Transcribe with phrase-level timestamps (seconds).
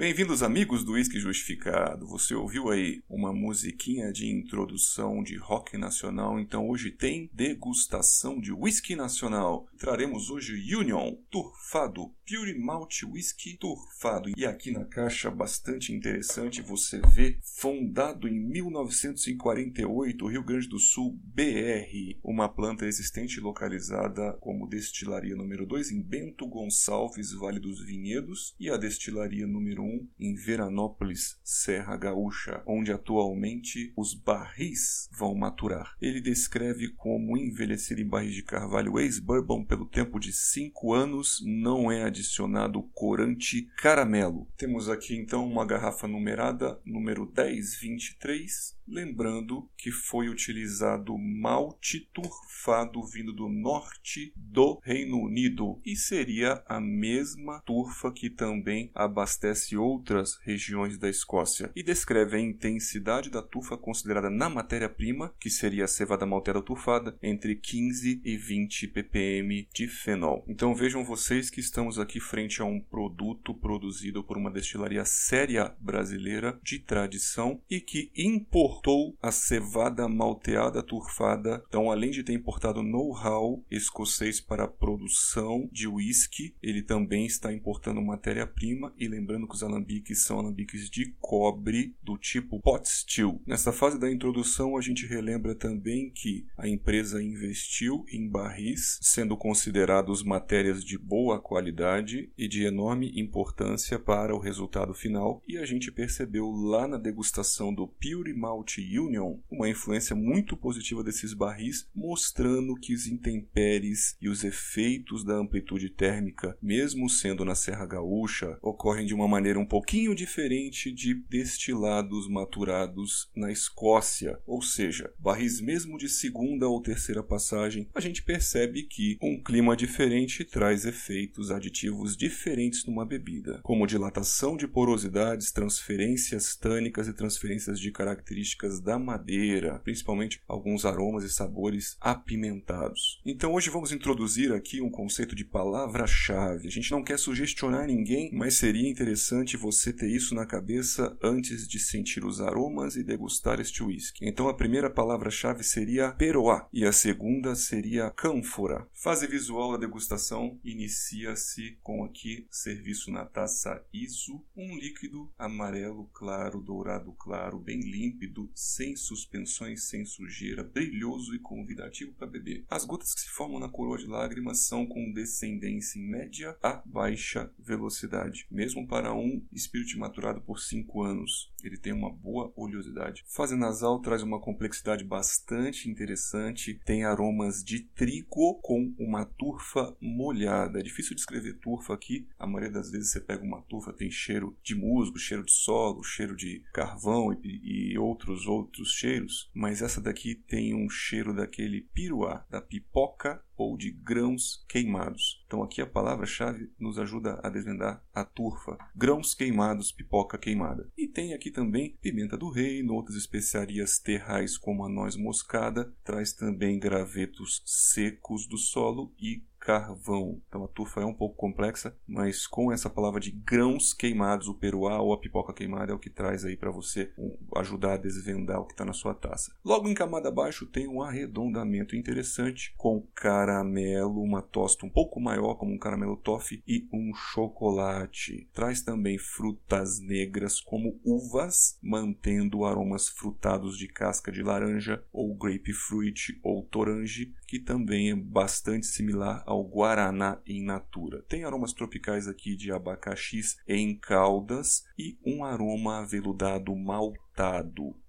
[0.00, 2.06] Bem-vindos, amigos do Whisky Justificado.
[2.06, 8.50] Você ouviu aí uma musiquinha de introdução de rock nacional, então hoje tem degustação de
[8.50, 9.68] whisky nacional.
[9.76, 14.30] Traremos hoje Union, turfado, Pure Malt Whisky turfado.
[14.36, 21.18] E aqui na caixa, bastante interessante, você vê fundado em 1948, Rio Grande do Sul,
[21.24, 28.54] BR, uma planta existente localizada como destilaria número 2 em Bento Gonçalves, Vale dos Vinhedos,
[28.58, 35.34] e a destilaria número 1 1 em Veranópolis, Serra Gaúcha, onde atualmente os barris vão
[35.34, 35.96] maturar.
[36.00, 41.90] Ele descreve como envelhecer em barris de carvalho ex-bourbon pelo tempo de 5 anos não
[41.90, 44.46] é adicionado corante caramelo.
[44.56, 53.32] Temos aqui então uma garrafa numerada número 1023 lembrando que foi utilizado malte turfado vindo
[53.32, 60.98] do norte do Reino Unido e seria a mesma turfa que também abastece outras regiões
[60.98, 66.26] da Escócia e descreve a intensidade da turfa considerada na matéria-prima, que seria a cevada
[66.26, 70.44] malteada turfada, entre 15 e 20 ppm de fenol.
[70.48, 75.74] Então vejam vocês que estamos aqui frente a um produto produzido por uma destilaria séria
[75.80, 81.62] brasileira de tradição e que importou importou a cevada malteada turfada.
[81.68, 87.52] Então, além de ter importado know-how escocês para a produção de whisky, ele também está
[87.52, 93.42] importando matéria-prima e lembrando que os alambiques são alambiques de cobre do tipo pot still.
[93.46, 99.36] Nessa fase da introdução, a gente relembra também que a empresa investiu em barris, sendo
[99.36, 105.66] considerados matérias de boa qualidade e de enorme importância para o resultado final, e a
[105.66, 111.88] gente percebeu lá na degustação do Pure Malt Union uma influência muito positiva desses barris,
[111.94, 118.58] mostrando que os intemperes e os efeitos da amplitude térmica, mesmo sendo na Serra Gaúcha,
[118.62, 125.60] ocorrem de uma maneira um pouquinho diferente de destilados maturados na Escócia, ou seja, barris
[125.60, 131.50] mesmo de segunda ou terceira passagem, a gente percebe que um clima diferente traz efeitos
[131.50, 138.80] aditivos diferentes numa bebida, como dilatação de porosidades, transferências tânicas e transferências de características características
[138.80, 143.20] da madeira, principalmente alguns aromas e sabores apimentados.
[143.24, 146.66] Então hoje vamos introduzir aqui um conceito de palavra-chave.
[146.66, 151.68] A gente não quer sugestionar ninguém, mas seria interessante você ter isso na cabeça antes
[151.68, 154.26] de sentir os aromas e degustar este whisky.
[154.26, 158.86] Então a primeira palavra-chave seria peroá e a segunda seria cânfora.
[158.92, 166.60] Fase visual da degustação inicia-se com aqui serviço na taça ISO, um líquido amarelo claro,
[166.60, 172.64] dourado claro, bem límpido, sem suspensões, sem sujeira, brilhoso e convidativo para beber.
[172.70, 176.82] As gotas que se formam na coroa de lágrimas são com descendência em média a
[176.84, 181.52] baixa velocidade, mesmo para um espírito maturado por 5 anos.
[181.62, 183.24] Ele tem uma boa oleosidade.
[183.26, 190.80] Fase nasal traz uma complexidade bastante interessante, tem aromas de trigo com uma turfa molhada.
[190.80, 194.56] É difícil descrever turfa aqui, a maioria das vezes você pega uma turfa, tem cheiro
[194.62, 199.82] de musgo, cheiro de solo, cheiro de carvão e, e outros os outros cheiros, mas
[199.82, 205.44] essa daqui tem um cheiro daquele piruá, da pipoca ou de grãos queimados.
[205.46, 208.78] Então aqui a palavra-chave nos ajuda a desvendar a turfa.
[208.96, 210.90] Grãos queimados, pipoca queimada.
[210.96, 216.32] E tem aqui também pimenta do reino, outras especiarias terrais como a noz moscada, traz
[216.32, 220.42] também gravetos secos do solo e carvão.
[220.48, 224.54] Então a turfa é um pouco complexa, mas com essa palavra de grãos queimados, o
[224.54, 227.12] peruá ou a pipoca queimada é o que traz aí para você
[227.56, 229.54] ajudar a desvendar o que está na sua taça.
[229.64, 235.54] Logo em camada abaixo tem um arredondamento interessante com caramelo, uma tosta um pouco maior
[235.54, 238.48] como um caramelo toffee e um chocolate.
[238.52, 246.40] Traz também frutas negras como uvas, mantendo aromas frutados de casca de laranja ou grapefruit
[246.42, 251.22] ou torange, que também é bastante similar ao guaraná in natura.
[251.28, 257.29] Tem aromas tropicais aqui de abacaxis em caldas e um aroma aveludado maltado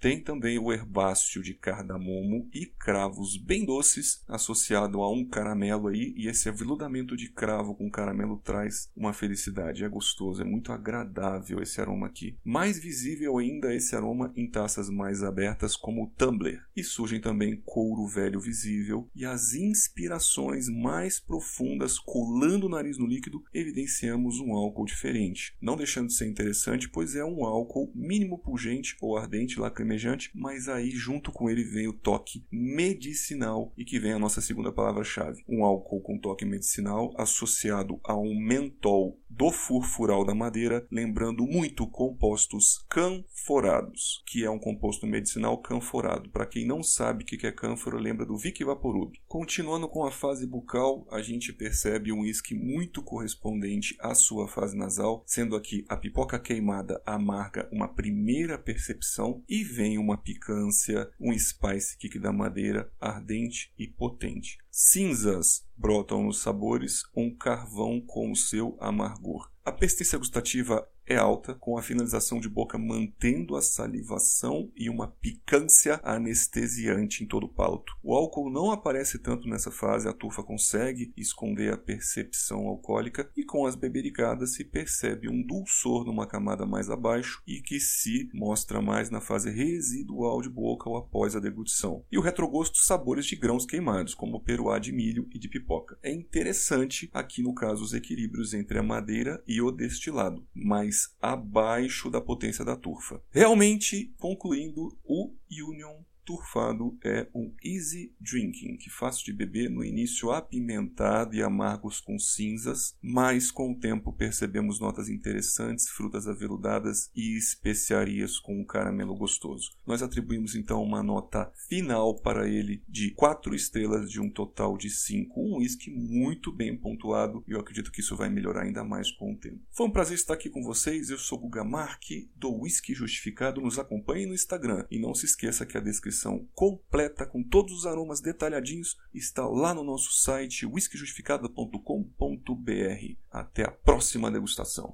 [0.00, 6.14] tem também o herbáceo de cardamomo e cravos bem doces, associado a um caramelo aí,
[6.16, 9.84] e esse aveludamento de cravo com caramelo traz uma felicidade.
[9.84, 12.38] É gostoso, é muito agradável esse aroma aqui.
[12.42, 16.64] Mais visível ainda esse aroma em taças mais abertas, como o tumbler.
[16.74, 23.06] E surgem também couro velho visível e as inspirações mais profundas colando o nariz no
[23.06, 25.54] líquido, evidenciamos um álcool diferente.
[25.60, 30.68] Não deixando de ser interessante, pois é um álcool mínimo pungente ou ardente, lacrimejante, mas
[30.68, 35.44] aí junto com ele vem o toque medicinal e que vem a nossa segunda palavra-chave.
[35.48, 41.86] Um álcool com toque medicinal associado a um mentol do furfural da madeira, lembrando muito
[41.86, 46.28] compostos canforados, que é um composto medicinal canforado.
[46.30, 49.12] Para quem não sabe o que é cânfora, lembra do Vic Vaporub.
[49.28, 54.76] Continuando com a fase bucal, a gente percebe um uísque muito correspondente à sua fase
[54.76, 61.32] nasal, sendo aqui a pipoca queimada amarga uma primeira percepção e vem uma picância, um
[61.38, 64.58] spice kick da madeira ardente e potente.
[64.70, 69.50] Cinzas brotam nos sabores, um carvão com o seu amargor.
[69.64, 75.08] A persistência gustativa é alta, com a finalização de boca mantendo a salivação e uma
[75.08, 77.96] picância anestesiante em todo o palato.
[78.00, 83.42] O álcool não aparece tanto nessa fase, a turfa consegue esconder a percepção alcoólica e
[83.42, 88.80] com as bebericadas se percebe um dulçor numa camada mais abaixo e que se mostra
[88.80, 92.04] mais na fase residual de boca ou após a deglutição.
[92.12, 95.98] E o retrogosto sabores de grãos queimados, como peruá de milho e de pipoca.
[96.04, 102.10] É interessante aqui no caso os equilíbrios entre a madeira e o destilado, mas abaixo
[102.10, 103.22] da potência da turfa.
[103.30, 110.30] Realmente, concluindo, o Union turfado é um easy drinking, que fácil de beber no início
[110.30, 117.36] apimentado e amargos com cinzas, mas com o tempo percebemos notas interessantes, frutas aveludadas e
[117.36, 119.72] especiarias com um caramelo gostoso.
[119.84, 124.88] Nós atribuímos então uma nota final para ele de 4 estrelas de um total de
[124.88, 129.10] 5, um whisky muito bem pontuado e eu acredito que isso vai melhorar ainda mais
[129.10, 129.60] com o tempo.
[129.72, 133.80] Foi um prazer estar aqui com vocês, eu sou Guga Marque, do Whisky Justificado, nos
[133.80, 137.86] acompanhe no Instagram e não se esqueça que a descrição descrição completa com todos os
[137.86, 143.16] aromas detalhadinhos está lá no nosso site whiskyjustificado.com.br.
[143.30, 144.92] Até a próxima degustação.